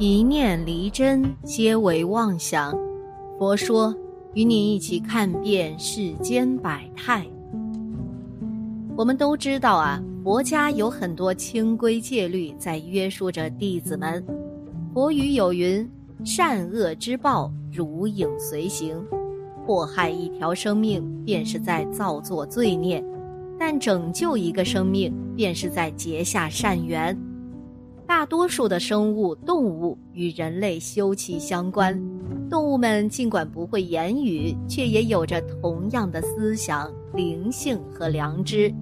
[0.00, 2.72] 一念离真，皆为妄想。
[3.36, 3.92] 佛说，
[4.32, 7.26] 与你一起看遍世间百态。
[8.96, 14.24] 我们都知道啊，佛家有很多清规戒律在约束着弟子们。
[14.94, 15.84] 佛语有云
[16.24, 18.96] ：“善恶之报，如影随形。”
[19.66, 23.02] 祸害一条生命，便是在造作罪孽；
[23.58, 27.18] 但拯救一个生命，便是在结下善缘。
[28.08, 31.94] 大多数的生物、动物与人类休戚相关，
[32.48, 38.74] 动物们尽管不会言语，却也有着同样的思想、灵性和良知。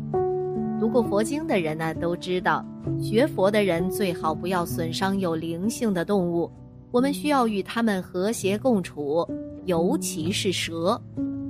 [0.78, 2.64] 读过佛经的人呢，都知道，
[3.02, 6.48] 学佛的人最好不要损伤有灵性的动物，
[6.92, 9.28] 我们需要与它们和谐共处，
[9.64, 11.02] 尤其是蛇。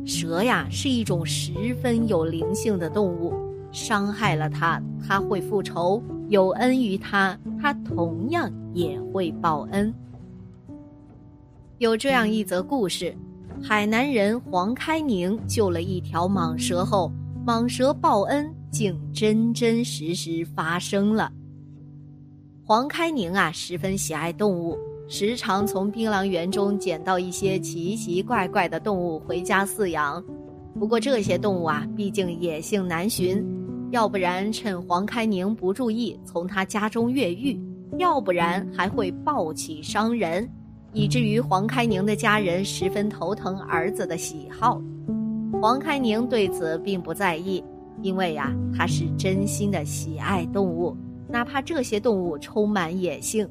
[0.06, 3.34] 蛇呀，是一种十分有灵性的动物，
[3.70, 6.02] 伤害了它，它会复仇。
[6.28, 9.92] 有恩于他，他同样也会报恩。
[11.78, 13.14] 有这样一则故事：
[13.62, 17.12] 海南人黄开宁救了一条蟒蛇后，
[17.46, 21.30] 蟒蛇报恩竟真真实实发生了。
[22.64, 30.24] 黄开宁啊，十分喜爱动物，时常从槟榔园中捡到一些奇奇怪怪的动物回家饲养。
[30.78, 33.55] 不过这些动物啊，毕竟野性难寻。
[33.90, 37.58] 要不然趁黄开宁不注意从他家中越狱，
[37.98, 40.48] 要不然还会暴起伤人，
[40.92, 44.82] 以至于黄开宁的家人十分头疼儿子的喜好。
[45.62, 47.62] 黄开宁对此并不在意，
[48.02, 50.96] 因为呀，他是真心的喜爱动物，
[51.28, 53.48] 哪怕这些动物充满野性。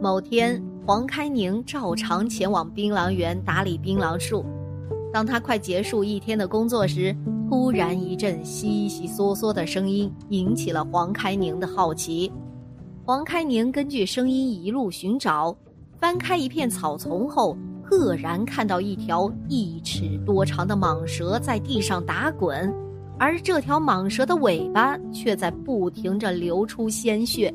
[0.00, 4.44] 某天，黄开宁照常前往槟榔园打理槟榔树，
[5.10, 7.16] 当他快结束一天的工作时。
[7.48, 12.30] 突然一阵悉悉嗦嗦的声音引起了黄开宁的好奇。
[13.06, 15.56] 黄开宁根据声音一路寻找，
[15.96, 22.70] 翻开一片草丛后，赫然看到一条一尺多长的蟒蛇在地上打滚，
[23.18, 27.52] 而这条蟒蛇的尾巴却在不停着流出鲜血。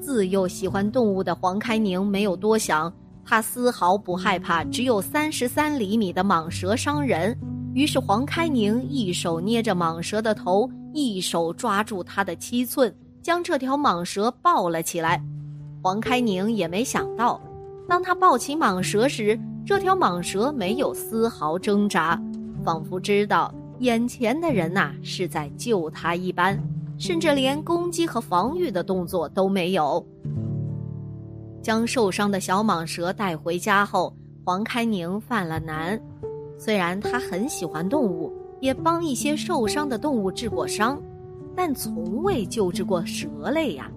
[0.00, 2.92] 自幼喜欢动物的黄开宁没有多想，
[3.24, 7.36] 他丝毫不害怕只有三十三厘米的蟒蛇伤人。
[7.74, 15.20] 于是，黄开宁一手捏着蟒蛇的头，一手抓住它的七寸，将这条蟒蛇抱了起来。
[15.82, 17.40] 黄开宁也没想到，
[17.88, 22.18] 当他抱起蟒蛇时，这条蟒蛇没有丝毫挣扎，
[22.64, 26.56] 仿佛知道眼前的人呐是在救他一般，
[26.96, 30.06] 甚至连攻击和防御的动作都没有。
[31.60, 34.14] 将受伤的小蟒蛇带回家后，
[34.44, 36.00] 黄开宁犯了难。
[36.56, 41.00] 虽然他很喜欢动物，也帮一些受伤的动物治过伤，
[41.54, 43.90] 但从未救治过蛇类呀。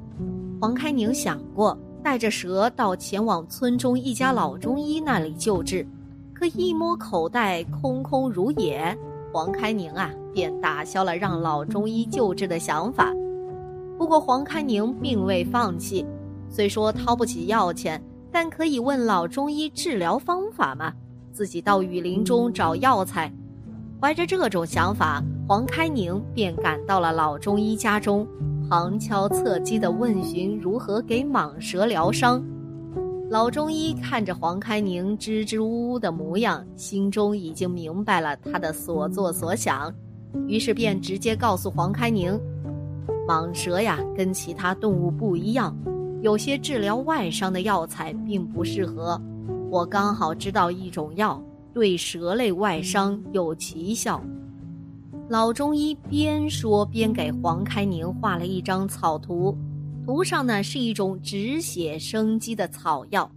[0.60, 5.86] 黄开宁想过带着蛇到前往村中一家老中医那里救治，
[6.34, 8.98] 可一摸口袋空空如也，
[9.32, 13.14] 黄开宁啊便打消了让老中医救治的想法。
[13.98, 16.06] 不过黄开宁并未放弃，
[16.50, 18.02] 虽说掏不起药钱，
[18.32, 20.94] 但可以问老中医治疗方法嘛。
[21.38, 23.32] 自己到雨林中找药材，
[24.02, 28.28] 怀着这种想法，黄开宁便赶到了老中医家中，
[28.68, 32.44] 旁敲侧击地问询如何给蟒蛇疗伤。
[33.30, 39.94] 老中医看着黄开宁支支吾吾的模样，心中已经明白了他的所作所想，
[40.48, 42.36] 于是便直接告诉黄开宁
[43.30, 45.78] ：“蟒蛇呀，跟其他动物不一样，
[46.24, 49.22] 有些治疗外伤的药材并不适合。”
[49.70, 51.42] 我刚好知道一种药
[51.74, 54.24] 对蛇类外伤有奇效。
[55.28, 59.58] 老中医边说边给黄开宁画了一张草图，
[60.06, 63.30] 图上呢是一种止血生肌的草药。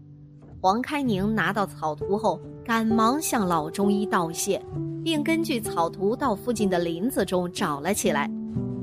[0.61, 4.63] 黄开宁拿到草图后，赶忙向老中医道谢，
[5.03, 8.31] 并根据草图到附近的林子中找了起来。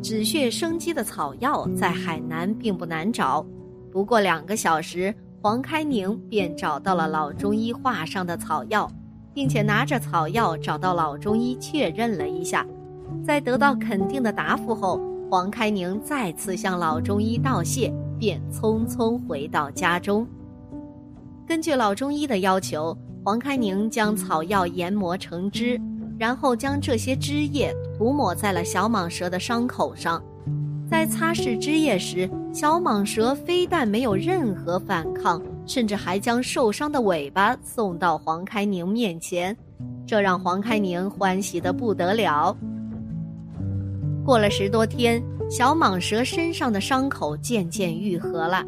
[0.04, 3.46] 止血生肌的草药在海南并不难找，
[3.90, 5.16] 不过两个小时。
[5.48, 8.86] 黄开宁便找到了老中医画上的草药，
[9.34, 12.68] 并且拿着草药找到老中医确认了一下，
[13.26, 15.00] 在得到肯定的答复后，
[15.32, 20.28] 黄开宁再次向老中医道谢，便匆匆回到家中。
[21.48, 25.80] 根据老中医的要求，黄开宁将草药研磨成汁，
[26.20, 30.22] 然后将这些汁液涂抹在了小蟒蛇的伤口上。
[30.90, 39.56] 在擦拭汁液时，小蟒蛇非但没有任何反抗，甚至还将受伤的尾巴送到黄开宁面前，
[40.06, 42.56] 这让黄开宁欢喜的不得了。
[44.26, 48.66] 过了十多天，小蟒蛇身上的伤口渐渐愈合了。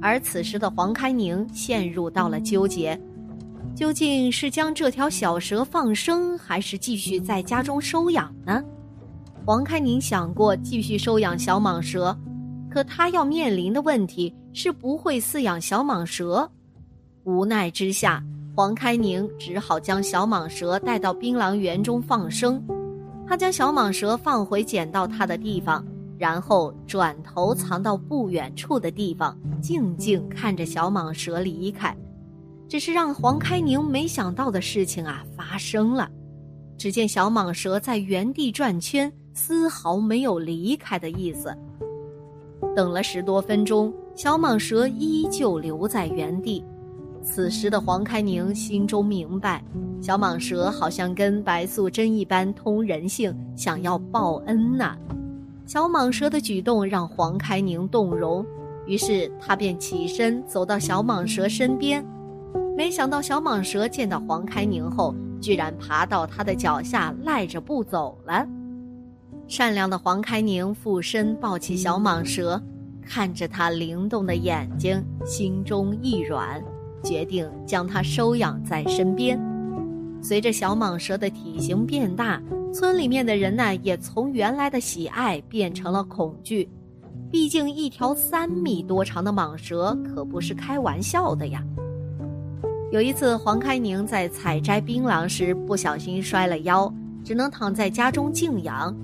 [0.00, 3.00] 而此时的黄开宁陷入到了纠结，
[3.76, 8.62] 究竟是将这条小蛇放生，还是继续在家中收养呢？
[9.44, 12.16] 黄开宁想过继续收养小蟒蛇，
[12.70, 16.48] 可他要面临的问题是不会饲养小蟒蛇。
[17.24, 18.22] 无奈之下，
[18.54, 22.62] 黄开宁只好将小蟒蛇带到槟榔园中放生。
[23.26, 25.84] 他将小蟒蛇放回捡到它的地方。
[26.18, 31.96] 然后转头藏到不远处的地方，静静看着小蟒蛇离开。
[32.68, 36.08] 只是让黄开宁没想到的事情啊发生了。
[36.78, 41.54] 只见小蟒蛇在原地转圈，丝毫没有离开的意思。
[42.74, 46.64] 等了十多分钟，小蟒蛇依旧留在原地。
[47.22, 49.62] 此时的黄开宁心中明白，
[50.00, 54.96] 小蟒蛇好像跟白素贞一般通人性，想要报恩呐。
[55.66, 58.44] 小蟒蛇的举动让黄开宁动容，
[58.86, 62.04] 于是他便起身走到小蟒蛇身边。
[62.76, 68.46] 没想到小蟒蛇见到黄开宁后，居然爬到他的脚下赖着不走了。
[69.46, 72.60] 善良的黄开宁俯身抱起小蟒蛇，
[73.02, 76.62] 看着它灵动的眼睛，心中一软，
[77.02, 79.38] 决定将它收养在身边。
[80.22, 82.40] 随着小蟒蛇的体型变大。
[82.74, 86.66] 村里面的人呢，也从原来的喜爱变成了恐惧，
[87.30, 91.62] 毕竟一条三米多长的蟒蛇可不是开玩笑的呀。
[92.90, 96.90] 有一次，黄开宁在采摘槟榔时不小心摔了腰，
[97.22, 98.96] 只能躺在家中静养。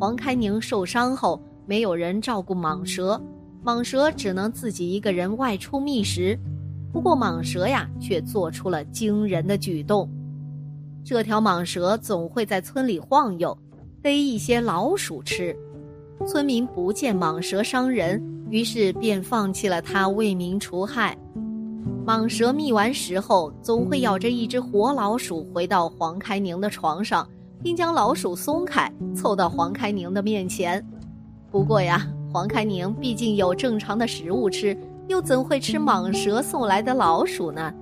[0.00, 3.20] 黄开宁受伤后，没有人照顾蟒蛇，
[3.62, 6.38] 蟒蛇只能自己一个人外出觅食。
[6.90, 10.08] 不过，蟒蛇呀，却做出了惊人的举动。
[11.04, 13.54] 这条蟒蛇总会在村里晃悠，
[14.00, 15.54] 逮一些老鼠吃。
[16.26, 21.14] 村民不见蟒蛇伤人，于是便放弃了它，为民除害。
[22.06, 27.28] 蟒蛇觅完食后，总会咬着一只活老鼠回到黄开宁的床上，
[27.62, 30.84] 并将老鼠松开，凑到黄开宁的面前。
[31.50, 34.76] 不过呀，黄开宁毕竟有正常的食物吃，
[35.08, 37.72] 又怎会吃蟒蛇送来的老鼠呢？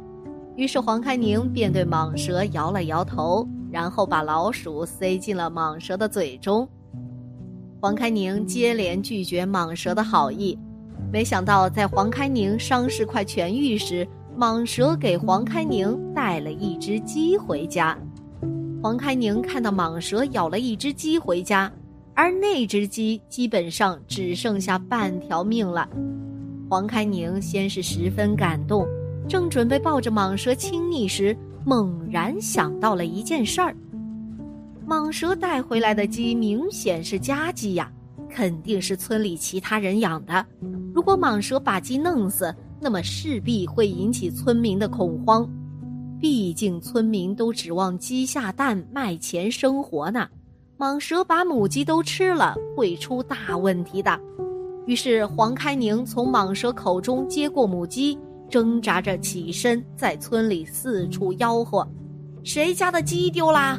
[0.56, 6.68] 于是黄开宁便对蟒蛇摇了摇头，然后把老鼠塞进了蟒蛇的嘴中。
[7.80, 10.58] 黄开宁接连拒绝蟒蛇的好意，
[11.12, 14.04] 没想到在黄开宁伤势快痊愈时，
[14.36, 17.96] 蟒蛇给黄开宁带了一只鸡回家。
[18.80, 21.70] 黄开宁看到蟒蛇咬了一只鸡回家，
[22.14, 25.88] 而那只鸡基本上只剩下半条命了。
[26.70, 28.86] 黄开宁先是十分感动。
[29.28, 31.36] 正准备抱着蟒蛇亲昵时，
[31.66, 33.76] 猛然想到了一件事儿：
[34.86, 37.92] 蟒蛇带回来的鸡明显是家鸡呀，
[38.30, 40.46] 肯定是村里其他人养的。
[40.94, 45.46] 如果蟒蛇把鸡弄死，那么势必会引起村民的恐慌。
[46.20, 50.28] 毕竟村民都指望鸡下蛋卖钱生活呢，
[50.78, 54.18] 蟒蛇把母鸡都吃了，会出大问题的。
[54.86, 58.18] 于是黄开宁从蟒蛇口中接过母鸡。
[58.50, 61.86] 挣扎着起身，在村里四处吆喝
[62.42, 63.78] ：“谁家的鸡丢啦？”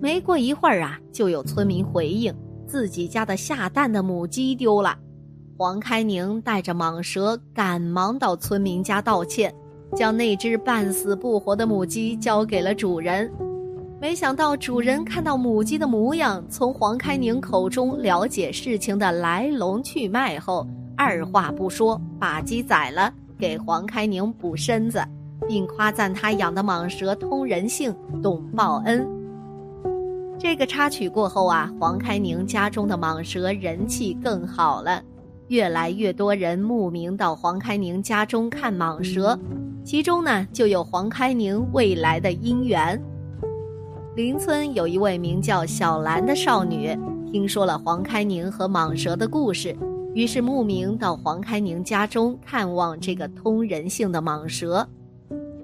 [0.00, 2.32] 没过一会儿啊，就有村民回应
[2.64, 4.96] ：“自己家的下蛋的母鸡丢了。”
[5.58, 9.52] 黄开宁带着蟒蛇赶忙到村民家道歉，
[9.96, 13.30] 将那只半死不活的母鸡交给了主人。
[14.00, 20.66] 没想到主人看到母鸡的模样，从黄开宁口中了解事情的来龙去脉后。
[20.96, 25.00] 二话不说，把鸡宰了，给黄开宁补身子，
[25.46, 29.06] 并夸赞他养的蟒蛇通人性，懂报恩。
[30.38, 35.02] 这个插曲过后啊，黄开宁家中的蟒蛇人气更好了，
[35.48, 39.38] 越来越多人慕名到黄开宁家中看蟒蛇，
[39.88, 43.02] 其中呢就有黄开宁未来的姻缘。
[44.14, 46.94] 邻村有一位名叫小兰的少女，
[47.32, 49.74] 听说了黄开宁和蟒蛇的故事。
[50.14, 54.86] 于是慕名到黄开宁家中看望这个通人性的蟒蛇。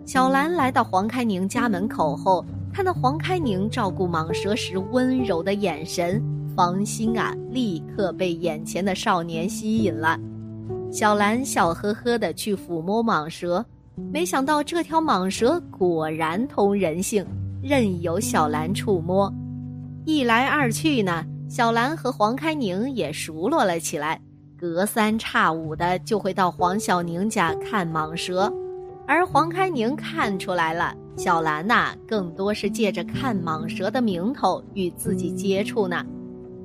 [0.07, 6.23] 小兰来到黄开宁家门口后，看到黄开宁照顾蟒蛇时温柔的眼神，
[6.57, 10.19] 芳心啊立刻被眼前的少年吸引了。
[10.91, 13.63] 小兰笑呵呵的去抚摸蟒蛇，
[13.97, 17.25] 没想到这条蟒蛇果然通人性，
[17.63, 19.33] 任由小兰触摸。
[20.05, 24.21] 一来二去呢，小兰和黄开宁也熟络了起来，
[24.59, 28.53] 隔三差五的就会到黄小宁家看蟒蛇，
[29.07, 36.05] 而黄开宁看出来了，小兰呐更多是借着看蟒蛇的名头与自己接触呢。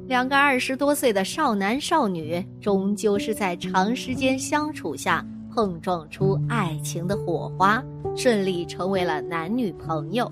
[0.07, 7.83] 两个二十多岁的少男少女，终究是在长时间相处下碰撞出爱情的火花，
[8.15, 10.29] 顺利成为了男女朋友。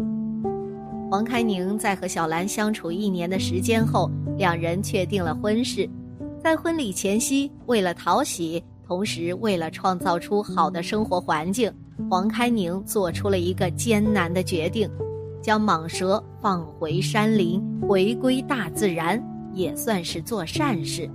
[1.09, 5.89] 黄开宁在和小兰相处一年的时间后，两人确定了婚事。
[6.43, 11.71] 在婚礼前夕，为了讨喜，同时为了创造出好的生活环境，
[12.09, 14.89] 黄开宁做出了一个艰难的决定，
[15.41, 19.21] 将蟒蛇放回山林，回归大自然。
[19.53, 21.09] 也算是做善事。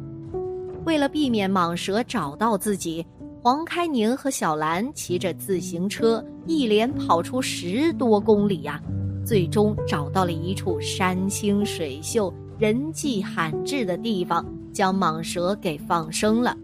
[0.84, 3.06] 为了避免蟒蛇找到自己，
[3.44, 8.80] 黄开宁和小兰骑着自行车一连跑出十多公里呀，
[9.26, 16.56] 最终找到了一处山清水秀、人迹罕至的地方，将蟒蛇给放生了。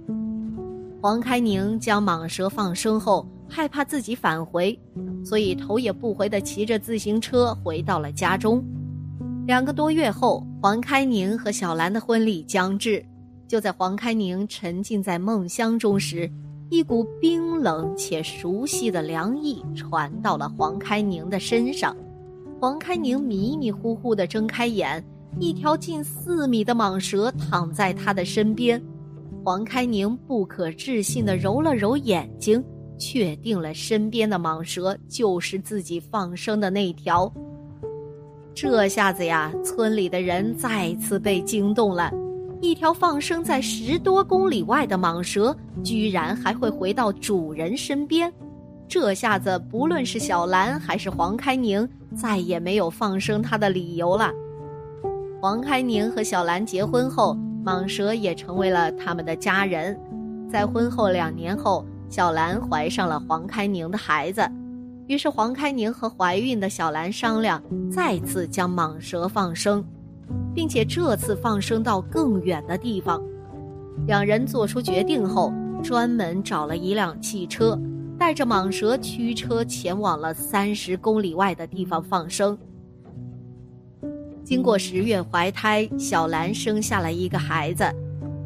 [1.03, 4.79] 黄开宁将蟒蛇放生后，害怕自己返回，
[5.25, 8.65] 所以头也不回地骑着自行车回到了家中。
[9.49, 13.05] 两个多月后，黄开宁和小兰的婚礼将至。
[13.49, 16.31] 就在黄开宁沉浸在梦乡中时，
[16.71, 21.97] 一股冰冷且熟悉的凉意传到了黄开宁的身上。
[22.61, 25.03] 黄开宁迷迷糊糊地睁开眼，
[25.39, 28.83] 一条近四米的蟒蛇躺在他的身边。
[29.45, 32.63] 黄开宁不可置信地揉了揉眼睛，
[32.99, 37.33] 确定了身边的蟒蛇就是自己放生的那条。
[38.55, 42.13] 这下子呀，村里的人再次被惊动了。
[42.61, 48.33] 一条放生在十多公里外的蟒蛇，居然还会回到主人身边。
[48.89, 54.33] 这下子，不论是小兰还是黄开宁，再也没有放生它的理由了。
[55.41, 59.99] 黄开宁和小兰结婚后，蟒蛇也成为了他们的家人。
[60.51, 64.43] 在婚后两年后，小兰怀上了黄开宁的孩子。
[65.07, 69.85] 于是，黄开宁和怀孕的小兰商量，再次将蟒蛇放生，
[70.55, 73.23] 并且这次放生到更远的地方。
[74.07, 77.79] 两人做出决定后，专门找了一辆汽车，
[78.19, 82.57] 带着蟒蛇驱车前往了三十公里外的地方放生。
[84.45, 87.85] 经过十月怀胎，小兰生下了一个孩子。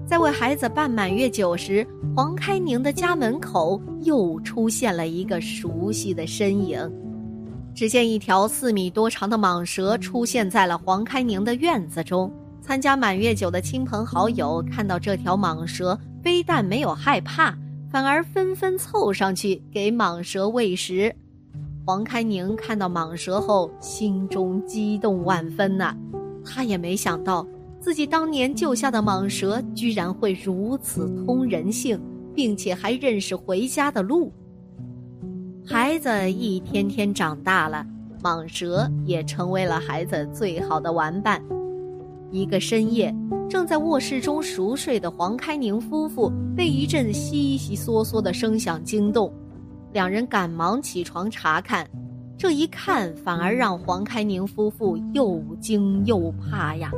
[0.04, 6.78] 在为孩子办满月酒时，黄开宁的家门口又出现了一个熟悉的身影。
[7.74, 12.32] 只见一条四米多长的蟒蛇出现在了黄开宁的院子中。
[12.60, 17.52] 参加满月酒的亲朋好友看到这条蟒蛇，非但没有害怕，
[17.90, 21.12] 反而纷纷凑上去给蟒蛇喂食。
[21.84, 25.92] 黄开宁看到蟒蛇后，心中激动万分呐，
[26.44, 27.44] 他也没想到。
[27.80, 32.00] 自己当年救下的蟒蛇居然会如此通人性，
[32.32, 34.32] 并且还认识回家的路。
[35.72, 37.82] 孩子一天天长大了，
[38.22, 41.42] 蟒蛇也成为了孩子最好的玩伴。
[42.30, 43.10] 一个深夜，
[43.48, 49.32] 正在卧室中熟睡的黄开宁夫妇被一阵悉悉嗦嗦的声响惊动，
[49.94, 51.88] 两人赶忙起床查看，
[52.36, 56.92] 这一看反而让黄开宁夫妇又惊又怕呀。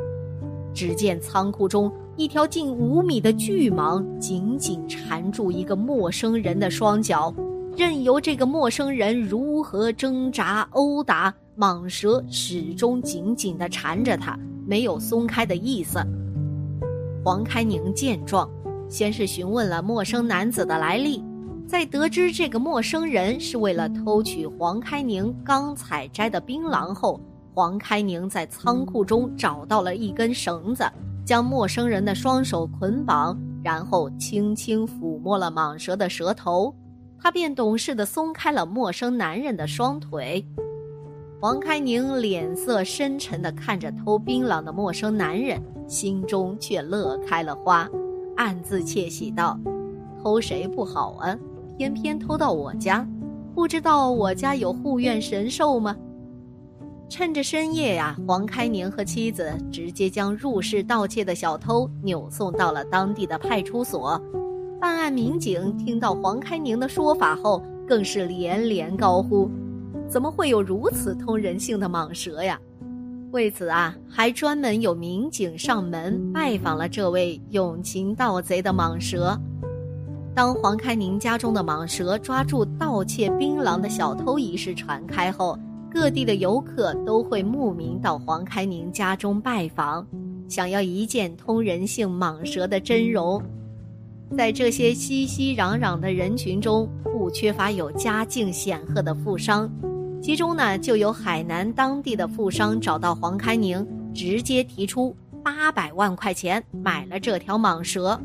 [0.74, 7.32] 只见仓库中一条近五米的巨蟒紧紧缠住一个陌生人的双脚，
[7.76, 15.98] 任由这个陌生人如何挣扎殴打，蟒蛇始终紧紧地缠着他，没有松开的意思。
[17.24, 18.48] 黄开宁见状，
[18.88, 21.20] 先是询问了陌生男子的来历，
[21.66, 27.20] 在得知这个陌生人是为了偷取黄开宁刚采摘的槟榔后。
[27.52, 30.84] 黄开宁在仓库中找到了一根绳子，
[31.24, 36.74] 将陌生人的双手捆绑，然后轻轻抚摸了蟒蛇的舌头，
[37.24, 40.44] 他便懂事地松开了陌生男人的双腿。
[41.40, 47.88] 黄开宁脸色深沉地看着偷槟榔的陌生男人，心中却乐开了花，
[48.36, 49.58] 暗自窃喜道
[50.22, 51.34] ：“偷谁不好啊？
[51.78, 53.08] 偏偏偷到我家，
[53.54, 55.96] 不知道我家有护院神兽吗？”
[57.08, 64.20] 趁着深夜呀，黄开宁和妻子直接将入室盗窃的小偷扭送到了当地的派出所。
[64.80, 69.50] 办案民警听到黄开宁的说法后，更是连连高呼
[70.08, 72.60] ：“怎么会有如此通人性的蟒蛇呀？”
[73.32, 79.36] 为此啊，还专门有民警上门拜访了这位永情盗贼的蟒蛇。
[80.34, 85.58] 当黄开宁家中的蟒蛇抓住盗窃槟榔的小偷一事传开后，
[85.90, 90.06] 各地的游客都会慕名到黄开宁家中拜访，
[90.48, 93.42] 想要一见通人性蟒蛇的真容。
[94.36, 99.70] 在这些熙熙攘攘的人群中，不缺乏有家境显赫的富商，
[100.20, 108.20] 其中呢就有海南当地的富商找到黄开宁，直接提出八百万块钱买了这条蟒蛇。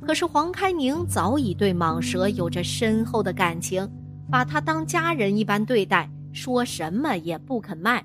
[0.00, 3.88] 可是黄开宁早已对蟒蛇有着深厚的感情，
[4.30, 8.04] 把它当家人一般对待，说什么也不肯卖，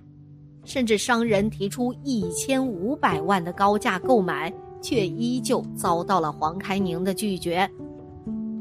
[0.65, 4.51] 甚至商人提出一千五百万的高价购买。
[4.81, 7.69] 却依旧遭到了黄开宁的拒绝。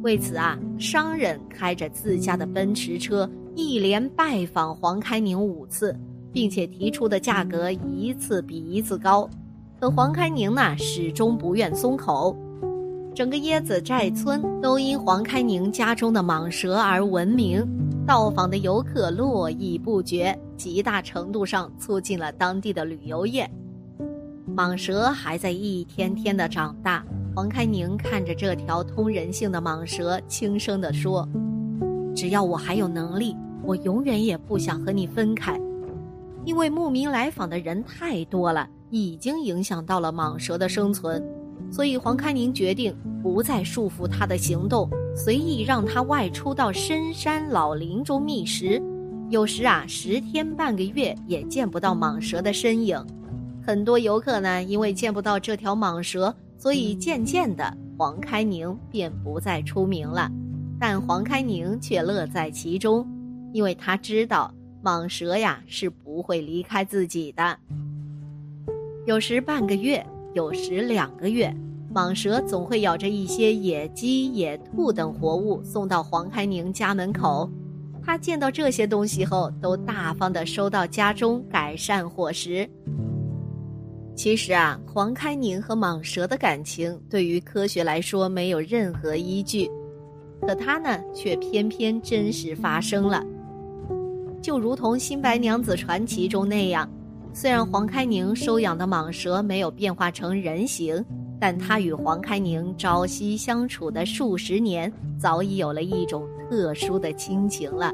[0.03, 5.95] 为此啊，商人开着自家的奔驰车，一连拜访黄开宁五次，
[6.33, 9.29] 并且提出的价格一次比一次高。
[9.79, 12.37] 可黄开宁呢，始终不愿松口。
[13.15, 17.67] 整个椰子寨村都因黄开宁家中的蟒蛇而闻名，
[18.07, 23.51] 到访的游客络绎不绝，极大程度上促进了当地的旅游业。
[24.57, 27.05] 蟒蛇还在一天天的长大。
[27.35, 31.27] 黄开宁看着这条通人性的蟒蛇，轻声地说
[32.15, 35.59] ：“只要我还有能力，我永远也不想和你分开。
[36.45, 41.25] 因为慕名来访的人太多了，已经影响到了蟒蛇的生存，
[41.71, 48.83] 所以黄开宁决定不再束缚它的行动，随意让它外出到深山老林中觅食。
[49.29, 53.01] 有时啊，十天半个月也见不到蟒蛇的身影。”
[53.67, 60.31] 很多游客呢，因为见不到这条蟒蛇，所以渐渐的，黄开宁便不再出名了。
[60.79, 63.07] 但黄开宁却乐在其中，
[63.53, 64.53] 因为他知道
[64.83, 67.59] 蟒蛇呀是不会离开自己的。
[69.07, 71.55] 有时半个月，有时两个月，
[71.93, 77.51] 蟒蛇总会咬着一些野鸡、野兔等活物送到黄开宁家门口。
[78.03, 82.69] 他见到这些东西后，都大方的收到家中，改善伙食。
[84.23, 89.67] 其实啊，黄开宁和蟒蛇的感情对于科学来说没有任何依据，
[90.43, 93.25] 可它呢却偏偏真实发生了。
[94.43, 96.87] 就如同《新白娘子传奇》中那样，
[97.33, 101.03] 虽然黄开宁收养的蟒蛇没有变化成人形，
[101.41, 107.91] 但它与黄开宁朝夕相处的数十年，早已有了一种特殊的亲情了。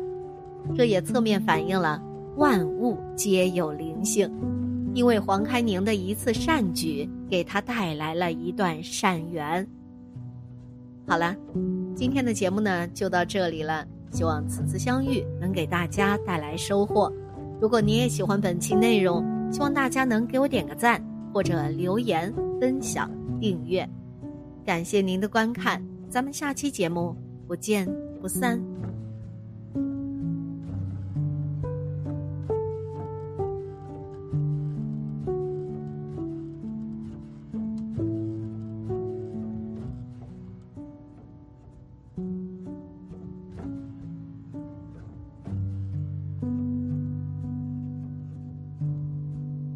[0.75, 2.03] 这也侧面反映了
[2.35, 4.29] 万物皆有灵性。
[4.97, 9.65] 因为黄开宁的一次善举，给他带来了一段善缘。
[11.07, 11.37] 好了，
[11.95, 13.87] 今天的节目呢就到这里了。
[14.11, 17.13] 希望此次相遇能给大家带来收获。
[17.61, 20.99] 如果你也喜欢本期内容，希望大家能给我点个赞，
[21.31, 23.87] 或者留言、分享、订阅。
[24.65, 27.15] 感谢您的观看，咱们下期节目
[27.47, 27.87] 不见
[28.19, 28.76] 不散。